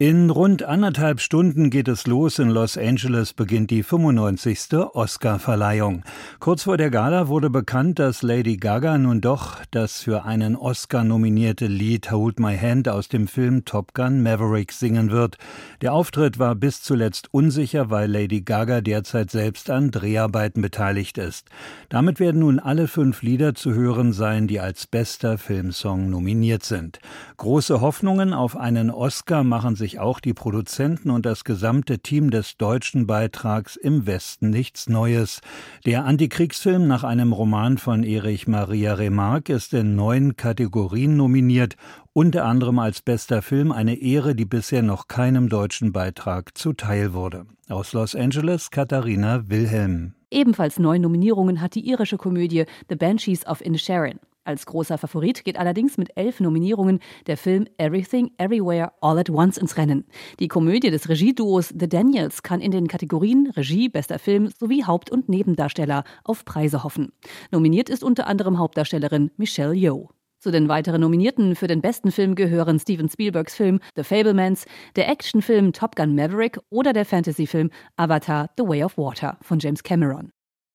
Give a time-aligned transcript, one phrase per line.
[0.00, 2.38] in rund anderthalb Stunden geht es los.
[2.38, 4.78] In Los Angeles beginnt die 95.
[4.94, 6.04] Oscar-Verleihung.
[6.38, 11.04] Kurz vor der Gala wurde bekannt, dass Lady Gaga nun doch das für einen Oscar
[11.04, 15.36] nominierte Lied Hold My Hand aus dem Film Top Gun Maverick singen wird.
[15.82, 21.50] Der Auftritt war bis zuletzt unsicher, weil Lady Gaga derzeit selbst an Dreharbeiten beteiligt ist.
[21.90, 27.00] Damit werden nun alle fünf Lieder zu hören sein, die als bester Filmsong nominiert sind.
[27.36, 32.30] Große Hoffnungen auf einen Oscar machen sich sich auch die Produzenten und das gesamte Team
[32.30, 35.40] des deutschen Beitrags im Westen nichts Neues.
[35.84, 41.74] Der Antikriegsfilm nach einem Roman von Erich Maria Remarque ist in neun Kategorien nominiert,
[42.12, 47.46] unter anderem als bester Film eine Ehre, die bisher noch keinem deutschen Beitrag zuteil wurde.
[47.68, 50.14] Aus Los Angeles Katharina Wilhelm.
[50.30, 54.20] Ebenfalls neun Nominierungen hat die irische Komödie The Banshees of Inisherin.
[54.44, 59.58] Als großer Favorit geht allerdings mit elf Nominierungen der Film Everything Everywhere All at Once
[59.58, 60.06] ins Rennen.
[60.38, 65.10] Die Komödie des Regieduos The Daniels kann in den Kategorien Regie, bester Film sowie Haupt-
[65.10, 67.12] und Nebendarsteller auf Preise hoffen.
[67.50, 70.08] Nominiert ist unter anderem Hauptdarstellerin Michelle Yeoh.
[70.38, 74.64] Zu den weiteren Nominierten für den besten Film gehören Steven Spielbergs Film The Fablemans,
[74.96, 79.82] der Actionfilm Top Gun Maverick oder der Fantasyfilm Avatar The Way of Water von James
[79.82, 80.32] Cameron.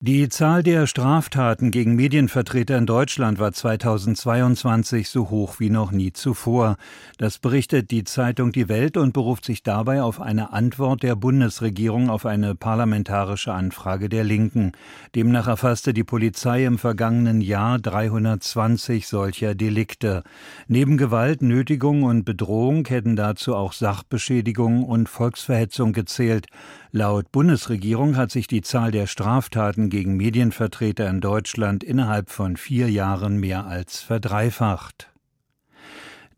[0.00, 6.12] Die Zahl der Straftaten gegen Medienvertreter in Deutschland war 2022 so hoch wie noch nie
[6.12, 6.76] zuvor.
[7.16, 12.10] Das berichtet die Zeitung Die Welt und beruft sich dabei auf eine Antwort der Bundesregierung
[12.10, 14.72] auf eine parlamentarische Anfrage der Linken.
[15.14, 20.24] Demnach erfasste die Polizei im vergangenen Jahr 320 solcher Delikte.
[20.68, 26.48] Neben Gewalt, Nötigung und Bedrohung hätten dazu auch Sachbeschädigung und Volksverhetzung gezählt.
[26.92, 32.90] Laut Bundesregierung hat sich die Zahl der Straftaten gegen Medienvertreter in Deutschland innerhalb von vier
[32.90, 35.10] Jahren mehr als verdreifacht.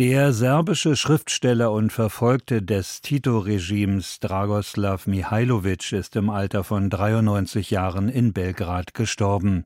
[0.00, 8.08] Der serbische Schriftsteller und Verfolgte des Tito-Regimes Dragoslav Mihailovic ist im Alter von 93 Jahren
[8.08, 9.64] in Belgrad gestorben.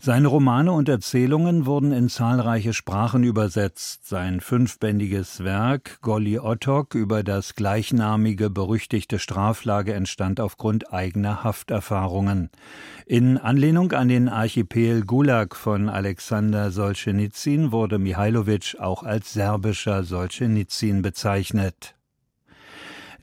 [0.00, 4.08] Seine Romane und Erzählungen wurden in zahlreiche Sprachen übersetzt.
[4.08, 12.48] Sein fünfbändiges Werk Goli Otok über das gleichnamige berüchtigte Straflager entstand aufgrund eigener Hafterfahrungen.
[13.04, 20.04] In Anlehnung an den Archipel Gulag von Alexander Solzhenitsyn wurde Mihailovic auch als Serbe serbischer
[20.04, 21.95] Solzhenitsyn bezeichnet.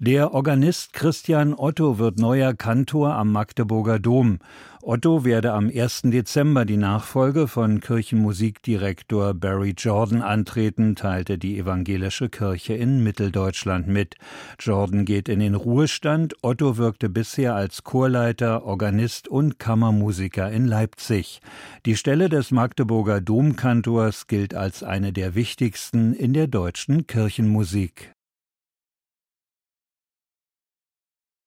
[0.05, 4.39] Der Organist Christian Otto wird neuer Kantor am Magdeburger Dom.
[4.81, 6.01] Otto werde am 1.
[6.07, 14.15] Dezember die Nachfolge von Kirchenmusikdirektor Barry Jordan antreten, teilte die evangelische Kirche in Mitteldeutschland mit.
[14.59, 16.35] Jordan geht in den Ruhestand.
[16.41, 21.39] Otto wirkte bisher als Chorleiter, Organist und Kammermusiker in Leipzig.
[21.85, 28.12] Die Stelle des Magdeburger Domkantors gilt als eine der wichtigsten in der deutschen Kirchenmusik.